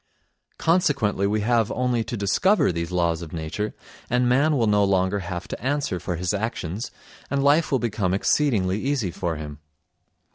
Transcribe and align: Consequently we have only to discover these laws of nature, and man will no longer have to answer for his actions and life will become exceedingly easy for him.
Consequently 0.57 1.27
we 1.27 1.41
have 1.41 1.71
only 1.71 2.03
to 2.05 2.17
discover 2.17 2.71
these 2.71 2.91
laws 2.91 3.21
of 3.21 3.33
nature, 3.33 3.75
and 4.09 4.27
man 4.27 4.57
will 4.57 4.65
no 4.65 4.83
longer 4.83 5.19
have 5.19 5.47
to 5.47 5.63
answer 5.63 5.99
for 5.99 6.15
his 6.15 6.33
actions 6.33 6.89
and 7.29 7.43
life 7.43 7.71
will 7.71 7.77
become 7.77 8.11
exceedingly 8.11 8.81
easy 8.81 9.11
for 9.11 9.35
him. 9.35 9.59